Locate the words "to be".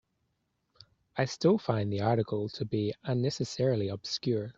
2.49-2.95